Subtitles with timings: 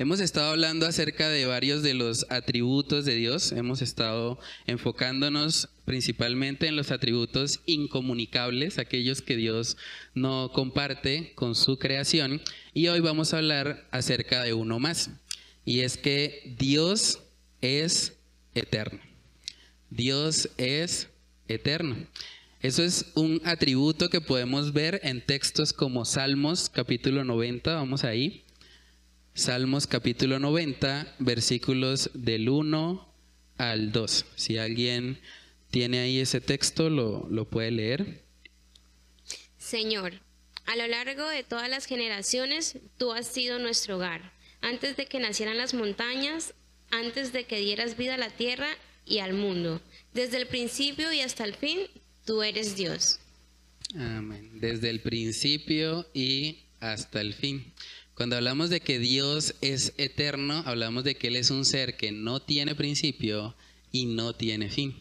[0.00, 3.52] Hemos estado hablando acerca de varios de los atributos de Dios.
[3.52, 9.76] Hemos estado enfocándonos principalmente en los atributos incomunicables, aquellos que Dios
[10.14, 12.40] no comparte con su creación.
[12.72, 15.10] Y hoy vamos a hablar acerca de uno más.
[15.66, 17.20] Y es que Dios
[17.60, 18.16] es
[18.54, 19.00] eterno.
[19.90, 21.10] Dios es
[21.46, 21.94] eterno.
[22.62, 28.44] Eso es un atributo que podemos ver en textos como Salmos capítulo 90, vamos ahí.
[29.34, 33.14] Salmos capítulo 90, versículos del 1
[33.58, 34.26] al 2.
[34.34, 35.20] Si alguien
[35.70, 38.24] tiene ahí ese texto, lo, lo puede leer.
[39.56, 40.20] Señor,
[40.66, 44.32] a lo largo de todas las generaciones, tú has sido nuestro hogar.
[44.60, 46.54] Antes de que nacieran las montañas,
[46.90, 48.68] antes de que dieras vida a la tierra
[49.06, 49.80] y al mundo.
[50.12, 51.78] Desde el principio y hasta el fin,
[52.24, 53.20] tú eres Dios.
[53.94, 54.60] Amén.
[54.60, 57.72] Desde el principio y hasta el fin.
[58.20, 62.12] Cuando hablamos de que Dios es eterno, hablamos de que Él es un ser que
[62.12, 63.56] no tiene principio
[63.92, 64.94] y no tiene fin.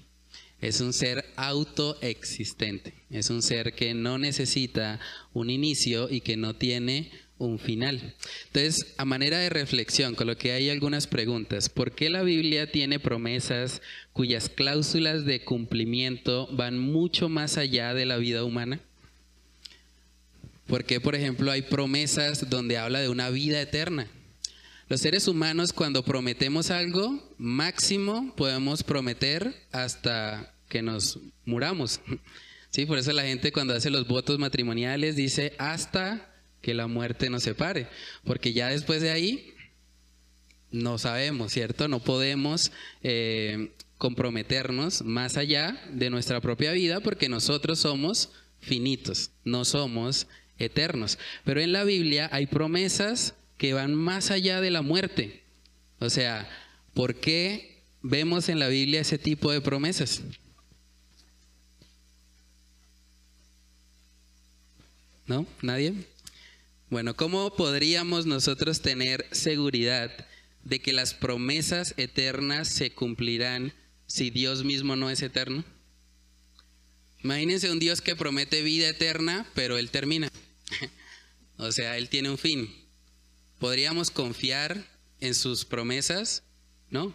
[0.61, 2.93] Es un ser autoexistente.
[3.09, 5.01] Es un ser que no necesita
[5.33, 8.15] un inicio y que no tiene un final.
[8.45, 11.67] Entonces, a manera de reflexión, con lo que hay algunas preguntas.
[11.67, 13.81] ¿Por qué la Biblia tiene promesas
[14.13, 18.79] cuyas cláusulas de cumplimiento van mucho más allá de la vida humana?
[20.69, 24.07] Porque, por ejemplo, hay promesas donde habla de una vida eterna.
[24.87, 31.99] Los seres humanos cuando prometemos algo, máximo podemos prometer hasta que nos muramos.
[32.71, 37.31] Sí, por eso la gente cuando hace los votos matrimoniales dice hasta que la muerte
[37.31, 37.87] nos separe,
[38.23, 39.55] porque ya después de ahí
[40.69, 41.87] no sabemos, ¿cierto?
[41.87, 48.29] No podemos eh, comprometernos más allá de nuestra propia vida porque nosotros somos
[48.59, 50.27] finitos, no somos
[50.59, 51.17] eternos.
[51.43, 55.43] Pero en la Biblia hay promesas que van más allá de la muerte.
[55.99, 56.49] O sea,
[56.93, 60.21] ¿por qué vemos en la Biblia ese tipo de promesas?
[65.27, 65.45] ¿No?
[65.61, 65.93] ¿Nadie?
[66.89, 70.11] Bueno, ¿cómo podríamos nosotros tener seguridad
[70.63, 73.73] de que las promesas eternas se cumplirán
[74.07, 75.63] si Dios mismo no es eterno?
[77.23, 80.29] Imagínense un Dios que promete vida eterna, pero Él termina.
[81.57, 82.73] o sea, Él tiene un fin.
[83.59, 84.85] ¿Podríamos confiar
[85.19, 86.43] en sus promesas?
[86.89, 87.13] No.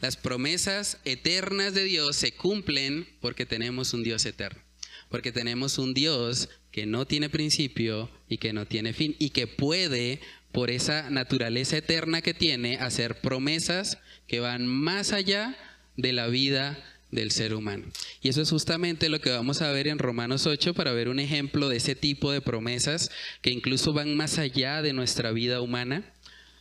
[0.00, 4.62] Las promesas eternas de Dios se cumplen porque tenemos un Dios eterno.
[5.08, 9.16] Porque tenemos un Dios que no tiene principio y que no tiene fin.
[9.18, 10.20] Y que puede,
[10.52, 15.56] por esa naturaleza eterna que tiene, hacer promesas que van más allá
[15.96, 16.78] de la vida
[17.10, 17.86] del ser humano.
[18.22, 21.20] Y eso es justamente lo que vamos a ver en Romanos 8 para ver un
[21.20, 23.10] ejemplo de ese tipo de promesas
[23.40, 26.12] que incluso van más allá de nuestra vida humana.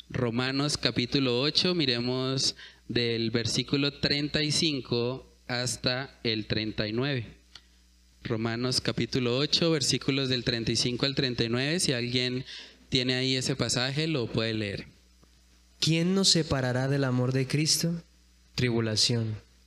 [0.09, 2.56] Romanos capítulo 8, miremos
[2.88, 7.25] del versículo 35 hasta el 39.
[8.24, 11.79] Romanos capítulo 8, versículos del 35 al 39.
[11.79, 12.46] Si alguien
[12.90, 14.88] tiene ahí ese pasaje, lo puede leer.
[15.79, 18.02] ¿Quién nos separará del amor de Cristo?
[18.56, 19.47] Tribulación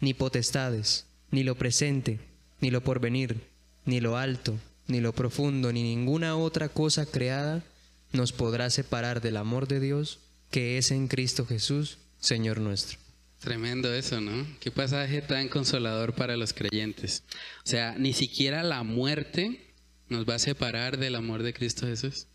[0.00, 2.20] ni potestades, ni lo presente,
[2.60, 3.40] ni lo porvenir,
[3.84, 7.64] ni lo alto, ni lo profundo, ni ninguna otra cosa creada
[8.12, 10.20] nos podrá separar del amor de Dios
[10.50, 12.98] que es en Cristo Jesús, Señor nuestro.
[13.40, 14.46] Tremendo eso, ¿no?
[14.60, 17.22] Qué pasaje tan consolador para los creyentes.
[17.64, 19.60] O sea, ni siquiera la muerte
[20.08, 22.26] nos va a separar del amor de Cristo Jesús.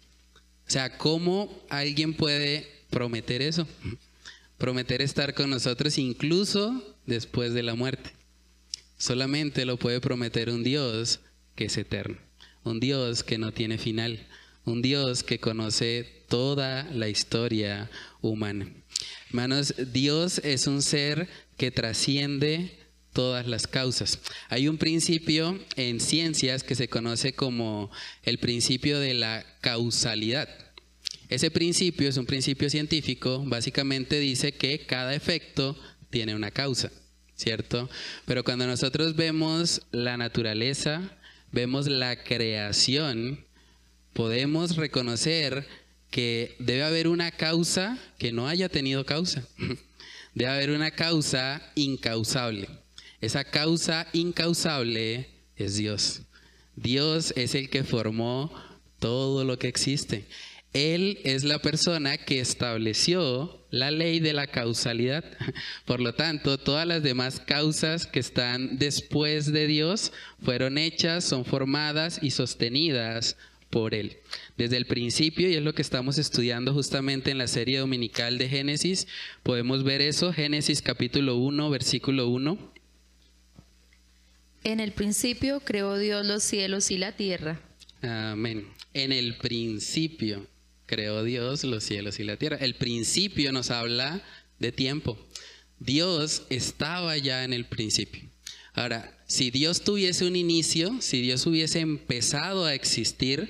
[0.68, 3.68] O sea, ¿cómo alguien puede prometer eso?
[4.58, 8.12] Prometer estar con nosotros incluso después de la muerte.
[8.98, 11.20] Solamente lo puede prometer un Dios
[11.56, 12.18] que es eterno,
[12.64, 14.28] un Dios que no tiene final,
[14.66, 17.90] un Dios que conoce toda la historia
[18.22, 18.72] humana.
[19.28, 21.28] Hermanos, Dios es un ser
[21.58, 22.80] que trasciende
[23.12, 24.20] todas las causas.
[24.48, 27.92] Hay un principio en ciencias que se conoce como
[28.24, 30.48] el principio de la causalidad.
[31.28, 35.78] Ese principio es un principio científico, básicamente dice que cada efecto
[36.10, 36.92] tiene una causa,
[37.42, 37.90] ¿cierto?
[38.26, 41.02] Pero cuando nosotros vemos la naturaleza,
[41.52, 43.44] vemos la creación,
[44.14, 45.68] podemos reconocer
[46.12, 49.44] que debe haber una causa que no haya tenido causa.
[50.34, 52.70] Debe haber una causa incausable.
[53.20, 55.28] Esa causa incausable
[55.58, 56.22] es Dios.
[56.76, 58.54] Dios es el que formó
[59.00, 60.26] todo lo que existe.
[60.74, 65.24] Él es la persona que estableció la ley de la causalidad.
[65.86, 70.12] Por lo tanto, todas las demás causas que están después de Dios
[70.44, 73.38] fueron hechas, son formadas y sostenidas
[73.70, 74.18] por Él.
[74.58, 78.50] Desde el principio, y es lo que estamos estudiando justamente en la serie dominical de
[78.50, 79.08] Génesis,
[79.44, 82.58] podemos ver eso, Génesis capítulo 1, versículo 1.
[84.66, 87.62] En el principio creó Dios los cielos y la tierra.
[88.02, 88.68] Amén.
[88.94, 90.46] En el principio
[90.92, 92.58] creó Dios los cielos y la tierra.
[92.58, 94.22] El principio nos habla
[94.60, 95.18] de tiempo.
[95.80, 98.30] Dios estaba ya en el principio.
[98.74, 103.50] Ahora, si Dios tuviese un inicio, si Dios hubiese empezado a existir,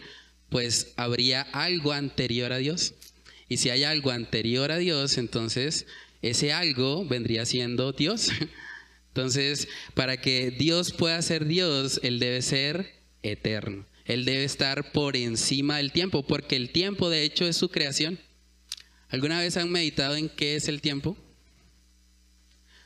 [0.49, 2.93] pues habría algo anterior a Dios.
[3.49, 5.87] Y si hay algo anterior a Dios, entonces
[6.21, 8.29] ese algo vendría siendo Dios.
[9.07, 13.85] Entonces, para que Dios pueda ser Dios, Él debe ser eterno.
[14.05, 18.19] Él debe estar por encima del tiempo, porque el tiempo de hecho es su creación.
[19.09, 21.17] ¿Alguna vez han meditado en qué es el tiempo?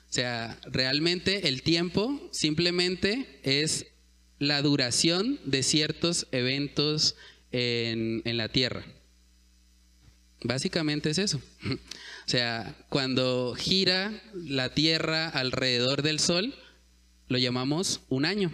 [0.10, 3.88] O sea, realmente el tiempo simplemente es
[4.40, 7.16] la duración de ciertos eventos
[7.52, 8.86] en, en la Tierra.
[10.44, 11.42] Básicamente es eso.
[12.26, 16.56] O sea, cuando gira la Tierra alrededor del Sol,
[17.28, 18.52] lo llamamos un año.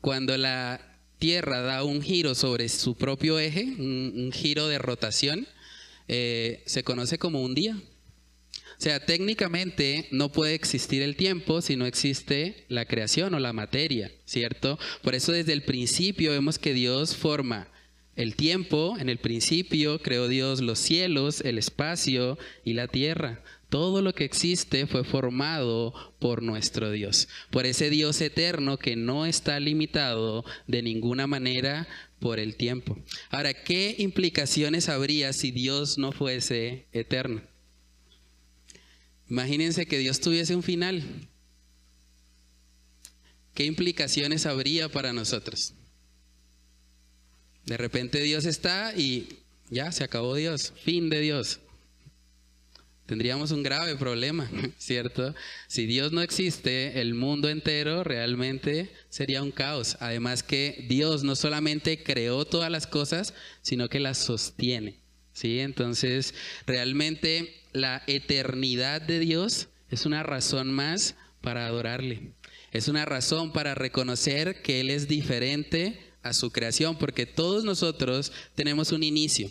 [0.00, 0.87] Cuando la
[1.18, 5.46] Tierra da un giro sobre su propio eje, un, giro de rotación,
[6.06, 7.76] eh, se conoce como un día.
[8.78, 13.52] O sea, técnicamente no puede existir el tiempo si no existe la creación o la
[13.52, 14.78] materia, ¿cierto?
[15.02, 17.68] Por eso desde el principio vemos que Dios forma
[18.18, 23.42] el tiempo, en el principio creó Dios los cielos, el espacio y la tierra.
[23.68, 29.26] Todo lo que existe fue formado por nuestro Dios, por ese Dios eterno que no
[29.26, 31.86] está limitado de ninguna manera
[32.18, 32.98] por el tiempo.
[33.28, 37.42] Ahora, ¿qué implicaciones habría si Dios no fuese eterno?
[39.28, 41.28] Imagínense que Dios tuviese un final.
[43.52, 45.74] ¿Qué implicaciones habría para nosotros?
[47.66, 49.28] De repente Dios está y
[49.68, 51.60] ya se acabó Dios, fin de Dios
[53.08, 55.34] tendríamos un grave problema, ¿cierto?
[55.66, 59.96] Si Dios no existe, el mundo entero realmente sería un caos.
[60.00, 63.32] Además que Dios no solamente creó todas las cosas,
[63.62, 65.00] sino que las sostiene,
[65.32, 65.60] ¿sí?
[65.60, 66.34] Entonces,
[66.66, 72.34] realmente la eternidad de Dios es una razón más para adorarle.
[72.72, 78.32] Es una razón para reconocer que Él es diferente a su creación, porque todos nosotros
[78.54, 79.50] tenemos un inicio,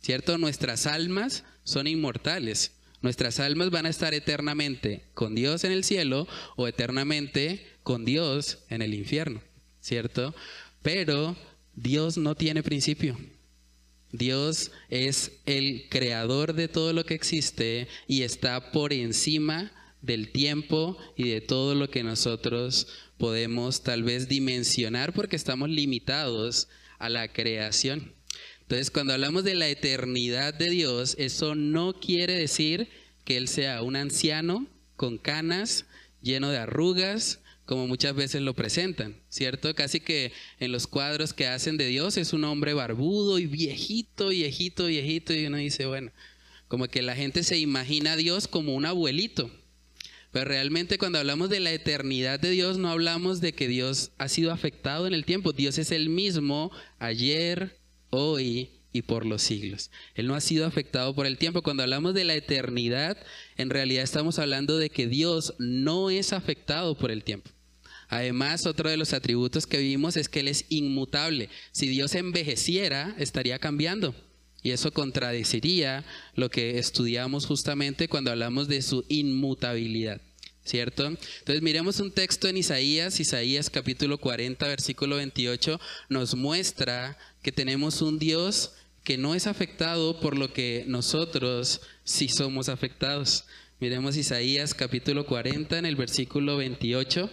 [0.00, 0.38] ¿cierto?
[0.38, 2.75] Nuestras almas son inmortales.
[3.02, 6.26] Nuestras almas van a estar eternamente con Dios en el cielo
[6.56, 9.42] o eternamente con Dios en el infierno,
[9.80, 10.34] ¿cierto?
[10.82, 11.36] Pero
[11.74, 13.18] Dios no tiene principio.
[14.12, 20.96] Dios es el creador de todo lo que existe y está por encima del tiempo
[21.16, 22.88] y de todo lo que nosotros
[23.18, 28.15] podemos tal vez dimensionar porque estamos limitados a la creación.
[28.66, 32.88] Entonces, cuando hablamos de la eternidad de Dios, eso no quiere decir
[33.24, 35.86] que Él sea un anciano con canas,
[36.20, 39.72] lleno de arrugas, como muchas veces lo presentan, ¿cierto?
[39.76, 44.30] Casi que en los cuadros que hacen de Dios es un hombre barbudo y viejito,
[44.30, 46.10] viejito, viejito, y uno dice, bueno,
[46.66, 49.48] como que la gente se imagina a Dios como un abuelito.
[50.32, 54.28] Pero realmente cuando hablamos de la eternidad de Dios, no hablamos de que Dios ha
[54.28, 55.52] sido afectado en el tiempo.
[55.52, 57.75] Dios es el mismo ayer,
[58.10, 59.90] hoy y por los siglos.
[60.14, 61.62] Él no ha sido afectado por el tiempo.
[61.62, 63.18] Cuando hablamos de la eternidad,
[63.56, 67.50] en realidad estamos hablando de que Dios no es afectado por el tiempo.
[68.08, 71.48] Además, otro de los atributos que vimos es que Él es inmutable.
[71.72, 74.14] Si Dios envejeciera, estaría cambiando.
[74.62, 80.20] Y eso contradeciría lo que estudiamos justamente cuando hablamos de su inmutabilidad.
[80.66, 81.06] ¿Cierto?
[81.06, 88.02] Entonces miremos un texto en Isaías, Isaías capítulo 40, versículo 28, nos muestra que tenemos
[88.02, 88.72] un Dios
[89.04, 93.44] que no es afectado por lo que nosotros sí somos afectados.
[93.78, 97.30] Miremos Isaías capítulo 40 en el versículo 28.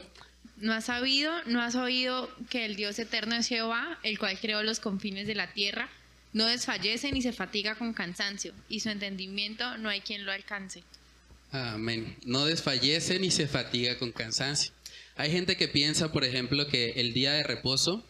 [0.58, 4.62] ¿No has sabido, no has oído que el Dios eterno es Jehová, el cual creó
[4.62, 5.90] los confines de la tierra?
[6.32, 10.84] No desfallece ni se fatiga con cansancio, y su entendimiento no hay quien lo alcance.
[11.54, 12.18] Amén.
[12.26, 14.72] No desfallece ni se fatiga con cansancio.
[15.16, 18.04] Hay gente que piensa, por ejemplo, que el día de reposo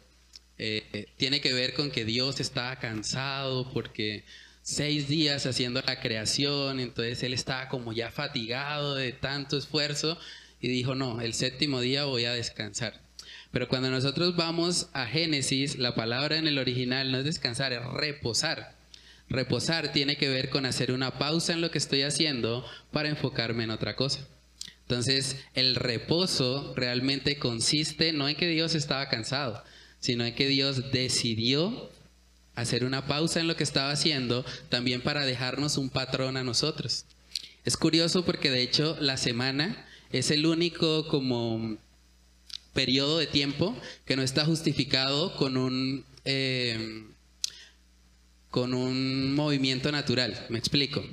[0.57, 4.23] eh, tiene que ver con que Dios estaba cansado porque
[4.61, 10.17] seis días haciendo la creación, entonces él estaba como ya fatigado de tanto esfuerzo
[10.61, 13.01] y dijo, no, el séptimo día voy a descansar.
[13.51, 17.83] Pero cuando nosotros vamos a Génesis, la palabra en el original no es descansar, es
[17.83, 18.82] reposar.
[19.29, 23.63] Reposar tiene que ver con hacer una pausa en lo que estoy haciendo para enfocarme
[23.63, 24.27] en otra cosa.
[24.81, 29.63] Entonces, el reposo realmente consiste no en que Dios estaba cansado,
[29.99, 31.89] sino en que Dios decidió
[32.55, 37.05] hacer una pausa en lo que estaba haciendo también para dejarnos un patrón a nosotros.
[37.65, 41.77] Es curioso porque de hecho la semana es el único como
[42.73, 43.75] periodo de tiempo
[44.05, 47.05] que no está justificado con un, eh,
[48.53, 50.45] con un movimiento natural.
[50.49, 51.03] Me explico.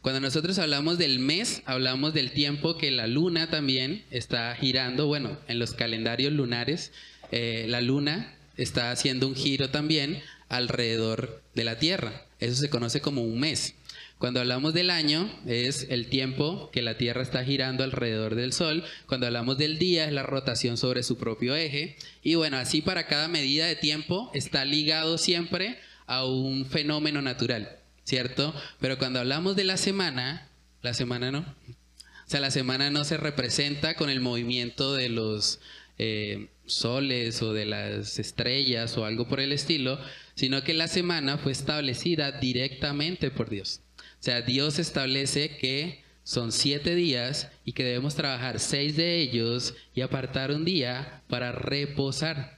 [0.00, 5.06] Cuando nosotros hablamos del mes, hablamos del tiempo que la luna también está girando.
[5.06, 6.92] Bueno, en los calendarios lunares,
[7.30, 12.24] eh, la luna está haciendo un giro también alrededor de la Tierra.
[12.40, 13.74] Eso se conoce como un mes.
[14.16, 18.82] Cuando hablamos del año es el tiempo que la Tierra está girando alrededor del Sol.
[19.06, 21.96] Cuando hablamos del día es la rotación sobre su propio eje.
[22.22, 25.76] Y bueno, así para cada medida de tiempo está ligado siempre
[26.08, 28.52] a un fenómeno natural, ¿cierto?
[28.80, 30.48] Pero cuando hablamos de la semana,
[30.82, 31.40] la semana no.
[31.40, 35.60] O sea, la semana no se representa con el movimiento de los
[35.98, 39.98] eh, soles o de las estrellas o algo por el estilo,
[40.34, 43.82] sino que la semana fue establecida directamente por Dios.
[43.98, 49.74] O sea, Dios establece que son siete días y que debemos trabajar seis de ellos
[49.94, 52.57] y apartar un día para reposar.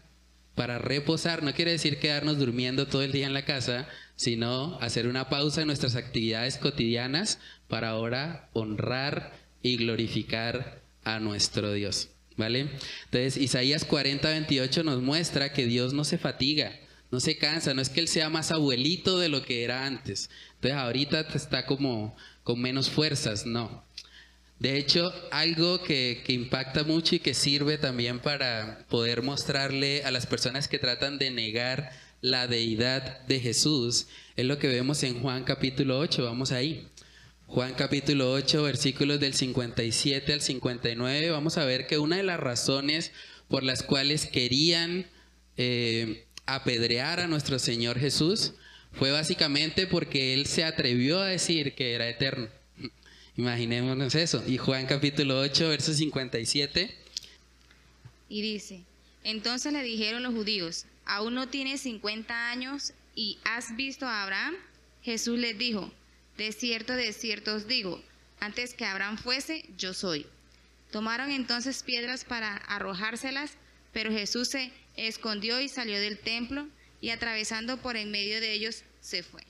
[0.54, 5.06] Para reposar no quiere decir quedarnos durmiendo todo el día en la casa, sino hacer
[5.06, 7.38] una pausa en nuestras actividades cotidianas
[7.68, 12.10] para ahora honrar y glorificar a nuestro Dios.
[12.36, 12.70] ¿Vale?
[13.04, 16.72] Entonces, Isaías 40, 28 nos muestra que Dios no se fatiga,
[17.10, 20.30] no se cansa, no es que él sea más abuelito de lo que era antes.
[20.54, 23.84] Entonces ahorita está como con menos fuerzas, no.
[24.60, 30.10] De hecho, algo que, que, impacta mucho y que sirve también para poder mostrarle a
[30.10, 31.90] las personas que tratan de negar
[32.20, 36.24] la deidad de Jesús es lo que vemos en Juan capítulo 8.
[36.24, 36.88] Vamos ahí.
[37.46, 41.30] Juan capítulo 8, versículos del 57 al 59.
[41.30, 43.12] Vamos a ver que una de las razones
[43.48, 45.06] por las cuales querían
[45.56, 48.52] eh, apedrear a nuestro Señor Jesús
[48.92, 52.48] fue básicamente porque Él se atrevió a decir que era eterno.
[53.36, 54.42] Imaginémonos eso.
[54.46, 56.94] Y Juan capítulo 8, verso 57.
[58.28, 58.82] Y dice,
[59.24, 64.54] entonces le dijeron los judíos, ¿aún no tienes 50 años y has visto a Abraham?
[65.02, 65.90] Jesús les dijo,
[66.36, 68.02] de cierto, de cierto os digo,
[68.38, 70.26] antes que Abraham fuese, yo soy.
[70.90, 73.52] Tomaron entonces piedras para arrojárselas,
[73.92, 76.66] pero Jesús se escondió y salió del templo
[77.00, 79.42] y atravesando por en medio de ellos se fue.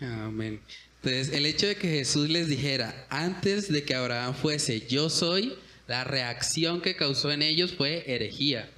[0.00, 0.60] Amén.
[1.04, 5.54] Entonces, el hecho de que Jesús les dijera, antes de que Abraham fuese, yo soy,
[5.88, 8.70] la reacción que causó en ellos fue herejía.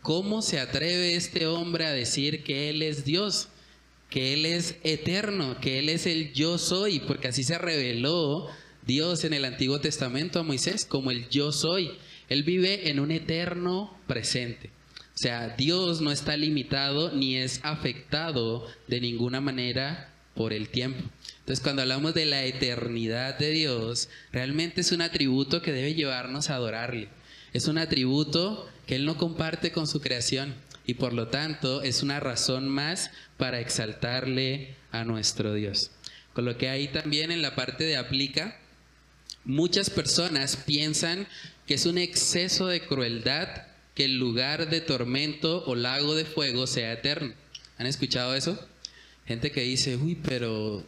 [0.00, 3.48] ¿Cómo se atreve este hombre a decir que Él es Dios?
[4.08, 8.48] Que Él es eterno, que Él es el yo soy, porque así se reveló
[8.86, 11.90] Dios en el Antiguo Testamento a Moisés como el yo soy.
[12.28, 14.70] Él vive en un eterno presente.
[15.14, 21.02] O sea, Dios no está limitado ni es afectado de ninguna manera por el tiempo.
[21.44, 26.48] Entonces, cuando hablamos de la eternidad de Dios, realmente es un atributo que debe llevarnos
[26.48, 27.08] a adorarle.
[27.52, 30.54] Es un atributo que Él no comparte con su creación
[30.86, 35.90] y por lo tanto es una razón más para exaltarle a nuestro Dios.
[36.32, 38.58] Con lo que ahí también en la parte de aplica,
[39.44, 41.28] muchas personas piensan
[41.66, 43.48] que es un exceso de crueldad
[43.94, 47.34] que el lugar de tormento o lago de fuego sea eterno.
[47.76, 48.58] ¿Han escuchado eso?
[49.26, 50.84] Gente que dice, uy, pero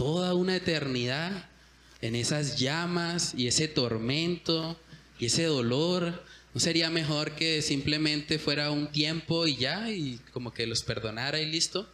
[0.00, 1.50] toda una eternidad
[2.00, 4.80] en esas llamas y ese tormento
[5.18, 10.54] y ese dolor, ¿no sería mejor que simplemente fuera un tiempo y ya, y como
[10.54, 11.86] que los perdonara y listo?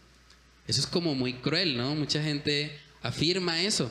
[0.69, 1.97] Eso es como muy cruel, ¿no?
[1.97, 3.91] Mucha gente afirma eso,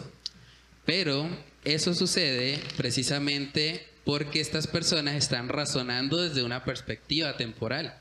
[0.86, 1.28] pero
[1.66, 8.00] eso sucede precisamente porque estas personas están razonando desde una perspectiva temporal.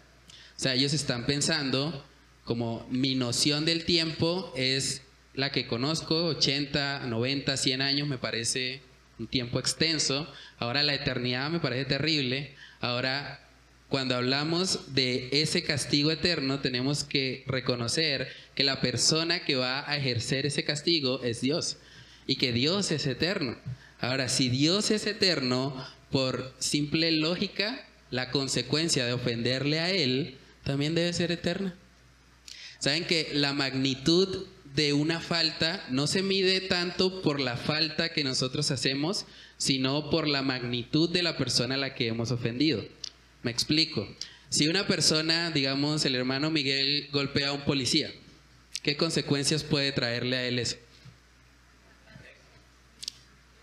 [0.57, 2.05] O sea, ellos están pensando
[2.45, 5.03] como mi noción del tiempo es
[5.35, 8.81] la que conozco, 80, 90, 100 años me parece
[9.19, 13.41] un tiempo extenso, ahora la eternidad me parece terrible, ahora
[13.89, 19.97] cuando hablamos de ese castigo eterno tenemos que reconocer que la persona que va a
[19.97, 21.77] ejercer ese castigo es Dios
[22.27, 23.57] y que Dios es eterno.
[24.01, 30.95] Ahora, si Dios es eterno, por simple lógica, la consecuencia de ofenderle a Él también
[30.95, 31.75] debe ser eterna.
[32.79, 38.25] Saben que la magnitud de una falta no se mide tanto por la falta que
[38.25, 39.25] nosotros hacemos,
[39.57, 42.85] sino por la magnitud de la persona a la que hemos ofendido.
[43.43, 44.09] Me explico.
[44.49, 48.11] Si una persona, digamos, el hermano Miguel golpea a un policía,
[48.83, 50.77] ¿qué consecuencias puede traerle a él eso?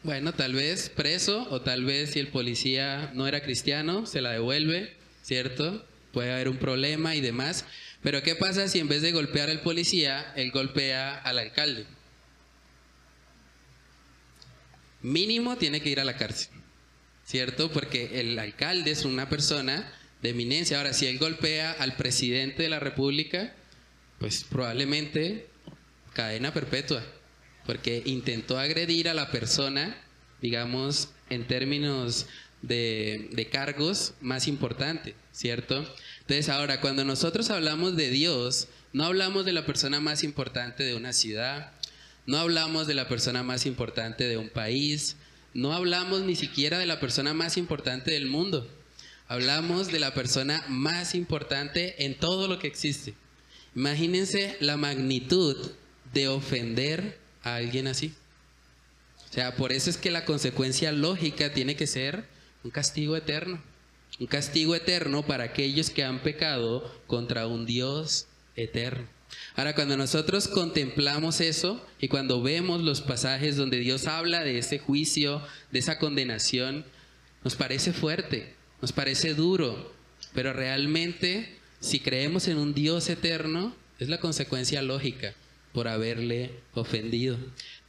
[0.03, 4.31] Bueno, tal vez preso o tal vez si el policía no era cristiano, se la
[4.31, 5.85] devuelve, ¿cierto?
[6.11, 7.65] Puede haber un problema y demás.
[8.03, 11.85] Pero ¿qué pasa si en vez de golpear al policía, él golpea al alcalde?
[15.03, 16.49] Mínimo tiene que ir a la cárcel,
[17.25, 17.71] ¿cierto?
[17.71, 19.91] Porque el alcalde es una persona
[20.21, 20.77] de eminencia.
[20.77, 23.53] Ahora, si él golpea al presidente de la República,
[24.19, 25.47] pues probablemente
[26.13, 27.03] cadena perpetua,
[27.65, 29.95] porque intentó agredir a la persona,
[30.41, 32.27] digamos, en términos
[32.61, 35.87] de, de cargos más importante, ¿cierto?
[36.31, 40.95] Entonces, ahora, cuando nosotros hablamos de Dios, no hablamos de la persona más importante de
[40.95, 41.73] una ciudad,
[42.25, 45.17] no hablamos de la persona más importante de un país,
[45.53, 48.65] no hablamos ni siquiera de la persona más importante del mundo.
[49.27, 53.13] Hablamos de la persona más importante en todo lo que existe.
[53.75, 55.57] Imagínense la magnitud
[56.13, 58.13] de ofender a alguien así.
[59.29, 62.23] O sea, por eso es que la consecuencia lógica tiene que ser
[62.63, 63.61] un castigo eterno.
[64.21, 69.07] Un castigo eterno para aquellos que han pecado contra un Dios eterno.
[69.55, 74.77] Ahora, cuando nosotros contemplamos eso y cuando vemos los pasajes donde Dios habla de ese
[74.77, 76.85] juicio, de esa condenación,
[77.43, 79.91] nos parece fuerte, nos parece duro,
[80.35, 85.33] pero realmente si creemos en un Dios eterno, es la consecuencia lógica
[85.73, 87.37] por haberle ofendido.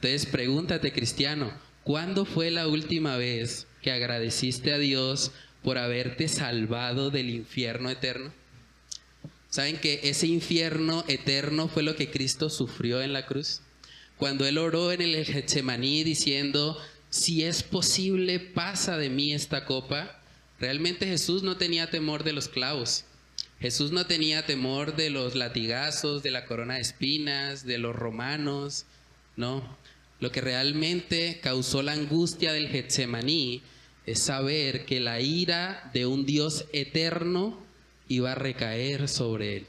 [0.01, 5.31] Entonces pregúntate, cristiano, ¿cuándo fue la última vez que agradeciste a Dios
[5.63, 8.31] por haberte salvado del infierno eterno?
[9.49, 13.61] ¿Saben que ese infierno eterno fue lo que Cristo sufrió en la cruz?
[14.17, 16.77] Cuando Él oró en el Getsemaní diciendo,
[17.09, 20.19] si es posible, pasa de mí esta copa,
[20.63, 23.03] Realmente Jesús no tenía temor de los clavos.
[23.59, 28.85] Jesús no tenía temor de los latigazos, de la corona de espinas, de los romanos,
[29.35, 29.77] no.
[30.21, 33.61] Lo que realmente causó la angustia del Getsemaní
[34.05, 37.57] es saber que la ira de un Dios eterno
[38.07, 39.67] iba a recaer sobre él.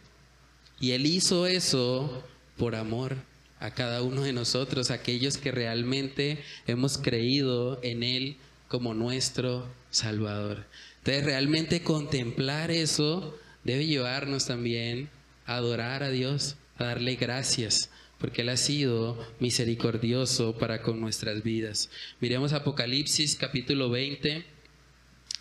[0.80, 2.24] Y él hizo eso
[2.56, 3.16] por amor
[3.60, 8.36] a cada uno de nosotros, aquellos que realmente hemos creído en él
[8.68, 10.66] como nuestro Salvador.
[10.98, 15.08] Entonces realmente contemplar eso debe llevarnos también
[15.46, 17.90] a adorar a Dios, a darle gracias,
[18.24, 21.90] porque Él ha sido misericordioso para con nuestras vidas.
[22.20, 24.42] Miremos Apocalipsis capítulo 20,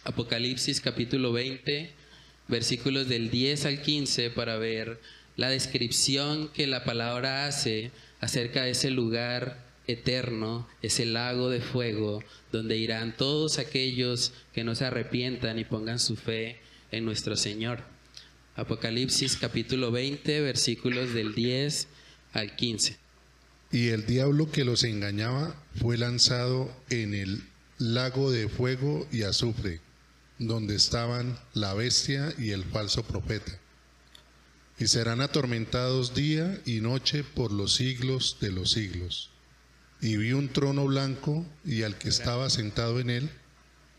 [0.03, 1.93] Apocalipsis capítulo 20,
[2.49, 4.99] versículos del 10 al 15 para ver
[5.37, 12.21] la descripción que la palabra hace acerca de ese lugar eterno, ese lago de fuego,
[12.51, 16.57] donde irán todos aquellos que no se arrepientan y pongan su fe
[16.91, 17.79] en nuestro Señor.
[18.57, 22.02] Apocalipsis capítulo 20, versículos del 10 al
[22.55, 22.97] 15.
[23.71, 27.43] Y el diablo que los engañaba fue lanzado en el
[27.77, 29.81] lago de fuego y azufre,
[30.39, 33.57] donde estaban la bestia y el falso profeta.
[34.77, 39.33] Y serán atormentados día y noche por los siglos de los siglos
[40.03, 43.29] y vi un trono blanco y al que estaba sentado en él,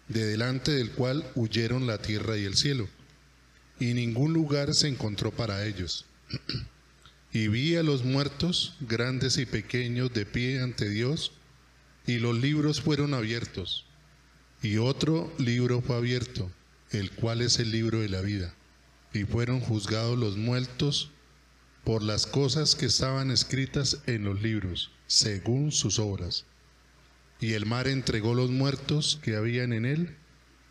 [0.08, 2.86] de delante del cual huyeron la tierra y el cielo,
[3.80, 6.04] y ningún lugar se encontró para ellos.
[7.34, 11.32] y vi a los muertos, grandes y pequeños, de pie ante Dios,
[12.06, 13.86] y los libros fueron abiertos.
[14.62, 16.48] Y otro libro fue abierto,
[16.92, 18.54] el cual es el libro de la vida.
[19.12, 21.10] Y fueron juzgados los muertos
[21.82, 26.46] por las cosas que estaban escritas en los libros según sus obras.
[27.40, 30.16] Y el mar entregó los muertos que habían en él,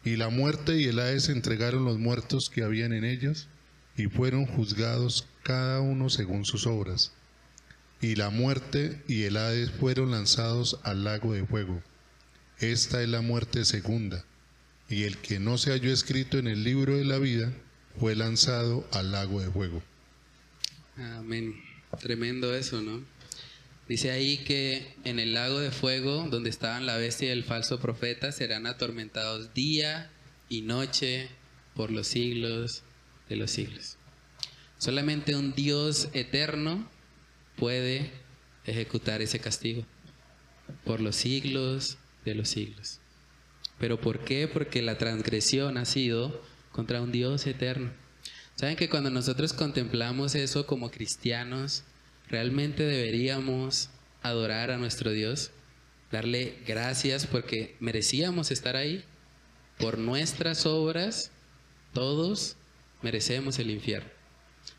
[0.06, 3.50] y la muerte y el Hades entregaron los muertos que habían en ellos,
[3.96, 7.14] y fueron juzgados cada uno según sus obras.
[8.02, 11.82] Y la muerte y el Hades fueron lanzados al lago de fuego.
[12.60, 14.26] Esta es la muerte segunda,
[14.90, 17.54] y el que no se halló escrito en el libro de la vida
[18.00, 19.82] fue lanzado al lago de fuego.
[20.98, 21.56] Amén.
[22.00, 23.04] Tremendo eso, ¿no?
[23.88, 27.80] Dice ahí que en el lago de fuego, donde estaban la bestia y el falso
[27.80, 30.10] profeta, serán atormentados día
[30.50, 31.30] y noche
[31.76, 32.84] por los siglos
[33.30, 33.98] de los siglos.
[34.78, 36.90] Solamente un Dios eterno
[37.56, 38.12] puede
[38.66, 39.86] ejecutar ese castigo
[40.84, 43.00] por los siglos de los siglos.
[43.80, 44.48] ¿Pero por qué?
[44.48, 47.92] Porque la transgresión ha sido contra un Dios eterno.
[48.56, 51.84] Saben que cuando nosotros contemplamos eso como cristianos,
[52.28, 53.90] realmente deberíamos
[54.22, 55.52] adorar a nuestro Dios,
[56.12, 59.04] darle gracias porque merecíamos estar ahí.
[59.80, 61.32] Por nuestras obras,
[61.94, 62.58] todos
[63.04, 64.10] merecemos el infierno.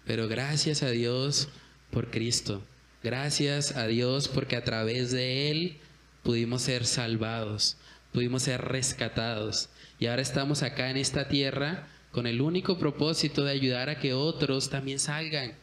[0.07, 1.49] Pero gracias a Dios
[1.91, 2.63] por Cristo.
[3.03, 5.79] Gracias a Dios porque a través de Él
[6.23, 7.77] pudimos ser salvados,
[8.13, 9.69] pudimos ser rescatados.
[9.99, 14.15] Y ahora estamos acá en esta tierra con el único propósito de ayudar a que
[14.15, 15.55] otros también salgan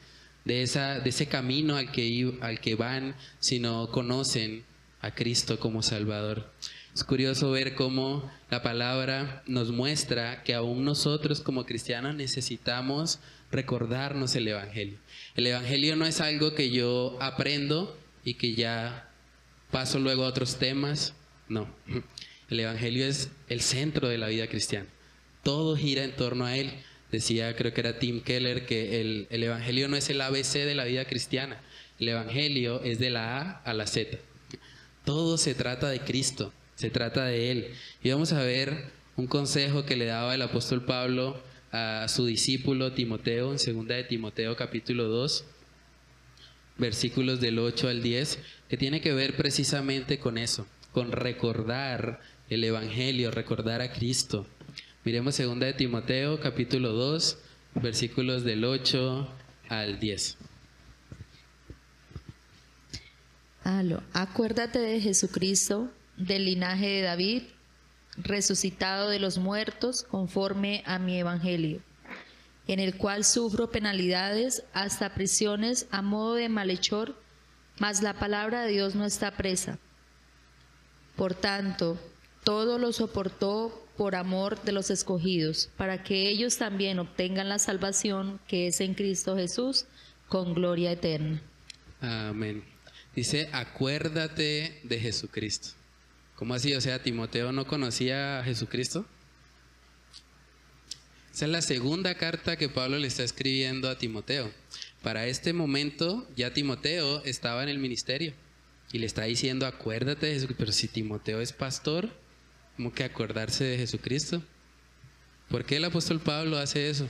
[0.46, 4.64] de, esa, de ese camino al que, al que van si no conocen
[5.02, 6.52] a Cristo como Salvador.
[6.94, 14.36] Es curioso ver cómo la palabra nos muestra que aún nosotros como cristianos necesitamos recordarnos
[14.36, 15.00] el Evangelio.
[15.36, 19.10] El Evangelio no es algo que yo aprendo y que ya
[19.72, 21.16] paso luego a otros temas.
[21.48, 21.74] No,
[22.50, 24.88] el Evangelio es el centro de la vida cristiana.
[25.44, 26.74] Todo gira en torno a él.
[27.10, 30.76] Decía, creo que era Tim Keller, que el, el Evangelio no es el ABC de
[30.76, 31.62] la vida cristiana.
[32.00, 34.18] El Evangelio es de la A a la Z.
[35.06, 37.68] Todo se trata de Cristo, se trata de Él.
[38.02, 41.40] Y vamos a ver un consejo que le daba el apóstol Pablo
[41.72, 45.46] a su discípulo Timoteo en segunda de Timoteo capítulo 2,
[46.80, 52.64] versículos del 8 al 10, que tiene que ver precisamente con eso, con recordar el
[52.64, 54.48] Evangelio, recordar a Cristo.
[55.06, 57.38] Miremos segunda de Timoteo capítulo 2,
[57.76, 59.30] versículos del 8
[59.70, 60.36] al 10.
[63.66, 64.02] Aló.
[64.14, 67.44] Acuérdate de Jesucristo, del linaje de David,
[68.18, 71.82] resucitado de los muertos conforme a mi evangelio,
[72.68, 77.16] en el cual sufro penalidades hasta prisiones a modo de malhechor,
[77.80, 79.80] mas la palabra de Dios no está presa.
[81.16, 82.00] Por tanto,
[82.44, 88.40] todo lo soportó por amor de los escogidos, para que ellos también obtengan la salvación
[88.48, 89.86] que es en Cristo Jesús,
[90.28, 91.42] con gloria eterna.
[92.00, 92.64] Amén.
[93.16, 95.81] Dice, acuérdate de Jesucristo.
[96.42, 96.74] ¿Cómo así?
[96.74, 99.06] O sea, Timoteo no conocía a Jesucristo.
[101.32, 104.52] Esa es la segunda carta que Pablo le está escribiendo a Timoteo.
[105.04, 108.34] Para este momento ya Timoteo estaba en el ministerio
[108.92, 110.58] y le está diciendo, acuérdate de Jesucristo.
[110.58, 112.10] Pero si Timoteo es pastor,
[112.76, 114.42] ¿cómo que acordarse de Jesucristo?
[115.48, 117.08] ¿Por qué el apóstol Pablo hace eso?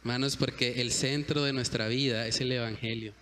[0.00, 3.14] Hermanos, porque el centro de nuestra vida es el Evangelio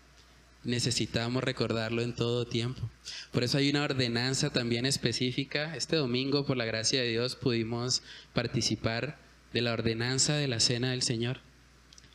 [0.65, 2.91] necesitamos recordarlo en todo tiempo.
[3.33, 5.75] Por eso hay una ordenanza también específica.
[5.77, 8.03] Este domingo, por la gracia de Dios, pudimos
[8.35, 9.19] participar
[9.53, 11.41] de la ordenanza de la Cena del Señor.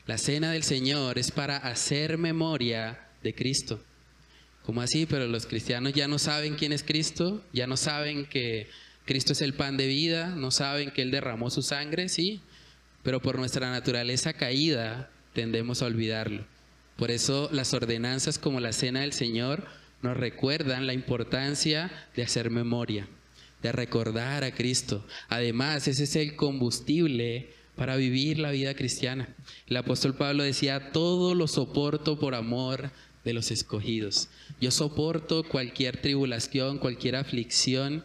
[0.05, 3.81] La Cena del Señor es para hacer memoria de Cristo.
[4.63, 5.05] ¿Cómo así?
[5.05, 8.67] Pero los cristianos ya no saben quién es Cristo, ya no saben que
[9.05, 12.41] Cristo es el pan de vida, no saben que Él derramó su sangre, sí,
[13.03, 16.45] pero por nuestra naturaleza caída tendemos a olvidarlo.
[16.97, 19.65] Por eso las ordenanzas como la Cena del Señor
[20.01, 23.07] nos recuerdan la importancia de hacer memoria,
[23.61, 25.05] de recordar a Cristo.
[25.29, 29.29] Además, ese es el combustible para vivir la vida cristiana.
[29.67, 32.91] El apóstol Pablo decía, todo lo soporto por amor
[33.23, 34.29] de los escogidos.
[34.59, 38.03] Yo soporto cualquier tribulación, cualquier aflicción,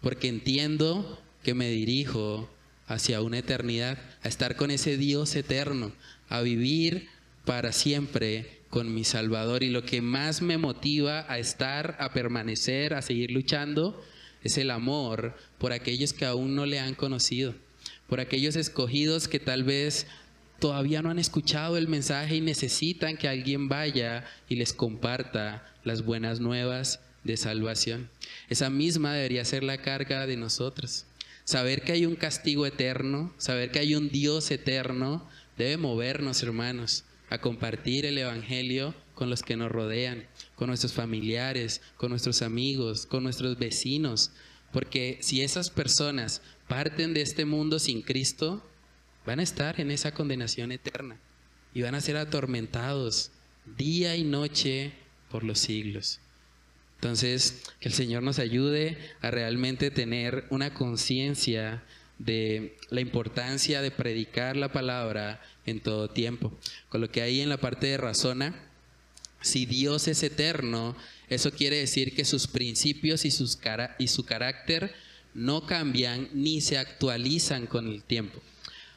[0.00, 2.50] porque entiendo que me dirijo
[2.86, 5.92] hacia una eternidad, a estar con ese Dios eterno,
[6.28, 7.08] a vivir
[7.44, 9.62] para siempre con mi Salvador.
[9.62, 14.02] Y lo que más me motiva a estar, a permanecer, a seguir luchando,
[14.42, 17.54] es el amor por aquellos que aún no le han conocido,
[18.08, 20.06] por aquellos escogidos que tal vez
[20.58, 26.04] todavía no han escuchado el mensaje y necesitan que alguien vaya y les comparta las
[26.04, 28.10] buenas nuevas de salvación.
[28.48, 31.06] Esa misma debería ser la carga de nosotros.
[31.44, 37.04] Saber que hay un castigo eterno, saber que hay un Dios eterno, debe movernos, hermanos,
[37.30, 43.06] a compartir el Evangelio con los que nos rodean, con nuestros familiares, con nuestros amigos,
[43.06, 44.32] con nuestros vecinos.
[44.72, 48.62] Porque si esas personas parten de este mundo sin Cristo,
[49.24, 51.18] van a estar en esa condenación eterna
[51.72, 53.30] y van a ser atormentados
[53.76, 54.92] día y noche
[55.30, 56.20] por los siglos.
[56.96, 61.82] Entonces, que el Señor nos ayude a realmente tener una conciencia
[62.18, 66.52] de la importancia de predicar la palabra en todo tiempo.
[66.88, 68.54] Con lo que ahí en la parte de razona,
[69.40, 70.96] si Dios es eterno,
[71.28, 73.58] eso quiere decir que sus principios y, sus
[73.98, 74.94] y su carácter
[75.34, 78.40] no cambian ni se actualizan con el tiempo.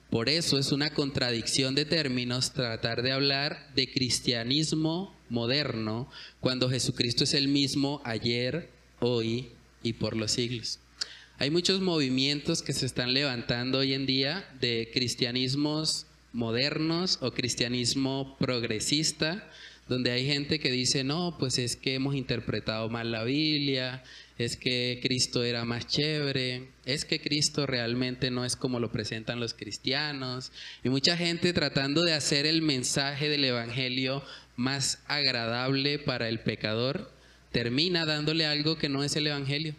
[0.09, 7.25] Por eso es una contradicción de términos tratar de hablar de cristianismo moderno cuando Jesucristo
[7.25, 9.49] es el mismo ayer, hoy
[9.83, 10.79] y por los siglos.
[11.39, 18.35] Hay muchos movimientos que se están levantando hoy en día de cristianismos modernos o cristianismo
[18.39, 19.47] progresista,
[19.87, 24.03] donde hay gente que dice, no, pues es que hemos interpretado mal la Biblia,
[24.39, 29.39] es que Cristo era más chévere, es que Cristo realmente no es como lo presentan
[29.39, 30.51] los cristianos,
[30.83, 34.23] y mucha gente tratando de hacer el mensaje del Evangelio
[34.55, 37.11] más agradable para el pecador,
[37.51, 39.75] termina dándole algo que no es el Evangelio.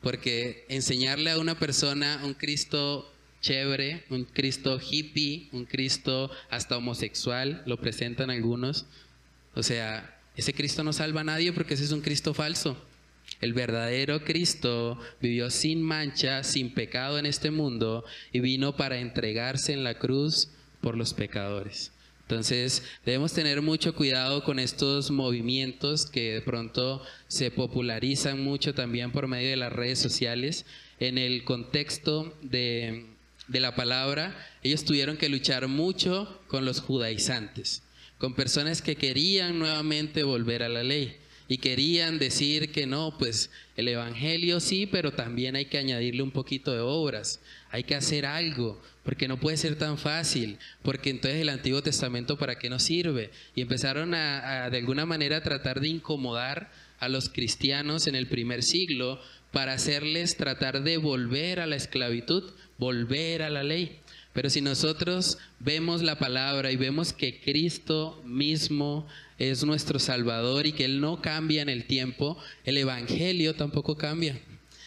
[0.00, 7.62] Porque enseñarle a una persona un Cristo chévere, un Cristo hippie, un Cristo hasta homosexual,
[7.66, 8.86] lo presentan algunos.
[9.54, 12.76] O sea, ese Cristo no salva a nadie porque ese es un Cristo falso.
[13.40, 19.72] El verdadero Cristo vivió sin mancha, sin pecado en este mundo y vino para entregarse
[19.72, 21.92] en la cruz por los pecadores.
[22.28, 29.12] Entonces debemos tener mucho cuidado con estos movimientos que de pronto se popularizan mucho también
[29.12, 30.66] por medio de las redes sociales.
[30.98, 33.06] En el contexto de,
[33.46, 37.84] de la palabra, ellos tuvieron que luchar mucho con los judaizantes,
[38.18, 43.50] con personas que querían nuevamente volver a la ley y querían decir que no, pues
[43.76, 47.40] el Evangelio sí, pero también hay que añadirle un poquito de obras,
[47.76, 52.38] hay que hacer algo, porque no puede ser tan fácil, porque entonces el Antiguo Testamento
[52.38, 53.30] para qué nos sirve.
[53.54, 58.28] Y empezaron a, de alguna manera a tratar de incomodar a los cristianos en el
[58.28, 59.20] primer siglo
[59.52, 62.44] para hacerles tratar de volver a la esclavitud,
[62.78, 64.00] volver a la ley.
[64.32, 69.06] Pero si nosotros vemos la palabra y vemos que Cristo mismo
[69.38, 74.40] es nuestro Salvador y que Él no cambia en el tiempo, el Evangelio tampoco cambia.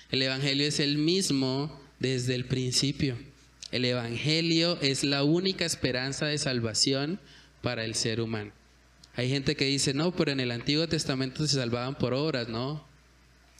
[0.09, 3.17] El Evangelio es el mismo desde el principio.
[3.71, 7.19] El Evangelio es la única esperanza de salvación
[7.61, 8.51] para el ser humano.
[9.15, 12.87] Hay gente que dice, no, pero en el Antiguo Testamento se salvaban por obras, ¿no?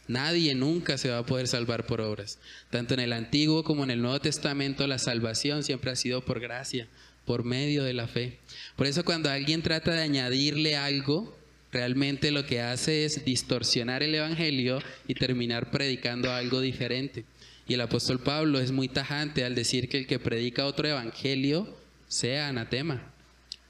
[0.08, 2.38] Nadie nunca se va a poder salvar por obras.
[2.70, 6.40] Tanto en el Antiguo como en el Nuevo Testamento la salvación siempre ha sido por
[6.40, 6.88] gracia,
[7.24, 8.38] por medio de la fe.
[8.74, 11.36] Por eso cuando alguien trata de añadirle algo,
[11.70, 17.24] realmente lo que hace es distorsionar el Evangelio y terminar predicando algo diferente.
[17.70, 21.72] Y el apóstol Pablo es muy tajante al decir que el que predica otro evangelio
[22.08, 23.00] sea anatema.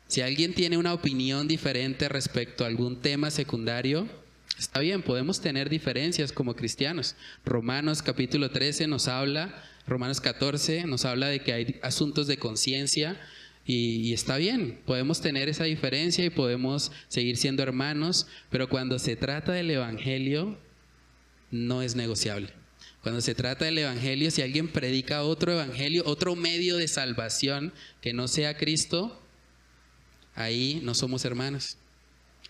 [0.08, 4.08] Si alguien tiene una opinión diferente respecto a algún tema secundario,
[4.58, 7.14] está bien, podemos tener diferencias como cristianos.
[7.44, 13.20] Romanos capítulo 13 nos habla, Romanos 14 nos habla de que hay asuntos de conciencia
[13.66, 18.98] y, y, está bien, podemos tener esa diferencia y podemos seguir siendo hermanos, pero cuando
[18.98, 20.56] se trata del Evangelio,
[21.50, 22.59] no es negociable.
[23.02, 28.12] Cuando se trata del Evangelio, si alguien predica otro Evangelio, otro medio de salvación que
[28.12, 29.18] no sea Cristo,
[30.34, 31.78] ahí no somos hermanos.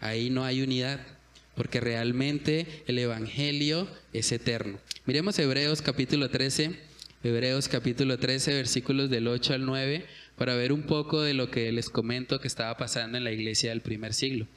[0.00, 1.06] Ahí no hay unidad,
[1.54, 4.80] porque realmente el Evangelio es eterno.
[5.06, 6.76] Miremos Hebreos capítulo 13,
[7.22, 11.70] Hebreos capítulo 13, versículos del 8 al 9, para ver un poco de lo que
[11.70, 14.48] les comento que estaba pasando en la iglesia del primer siglo.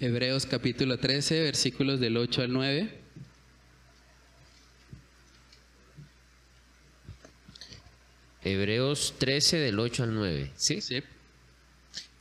[0.00, 3.03] Hebreos capítulo 13, versículos del 8 al 9.
[8.44, 10.50] Hebreos 13 del 8 al 9.
[10.56, 10.80] ¿sí?
[10.80, 11.02] Sí.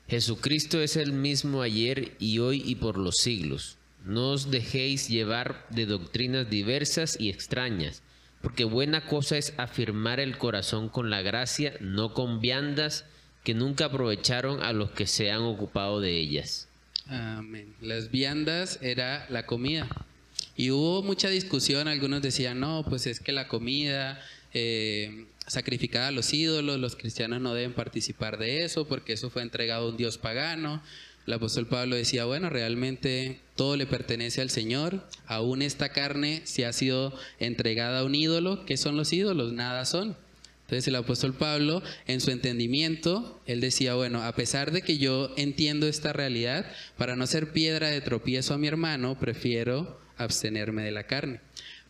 [0.07, 3.77] Jesucristo es el mismo ayer y hoy y por los siglos.
[4.05, 8.01] No os dejéis llevar de doctrinas diversas y extrañas,
[8.41, 13.05] porque buena cosa es afirmar el corazón con la gracia, no con viandas
[13.43, 16.67] que nunca aprovecharon a los que se han ocupado de ellas.
[17.07, 17.73] Amén.
[17.81, 19.87] Las viandas era la comida.
[20.55, 24.21] Y hubo mucha discusión, algunos decían, no, pues es que la comida
[24.53, 29.41] eh, sacrificada a los ídolos, los cristianos no deben participar de eso porque eso fue
[29.41, 30.81] entregado a un Dios pagano.
[31.25, 36.63] El apóstol Pablo decía, bueno, realmente todo le pertenece al Señor, aún esta carne si
[36.63, 39.53] ha sido entregada a un ídolo, ¿qué son los ídolos?
[39.53, 40.17] Nada son.
[40.63, 45.33] Entonces el apóstol Pablo, en su entendimiento, él decía, bueno, a pesar de que yo
[45.37, 46.65] entiendo esta realidad,
[46.97, 51.41] para no ser piedra de tropiezo a mi hermano, prefiero abstenerme de la carne.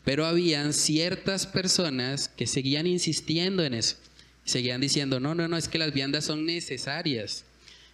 [0.04, 3.96] Pero habían ciertas personas que seguían insistiendo en eso.
[4.46, 7.46] Seguían diciendo, no, no, no, es que las viandas son necesarias.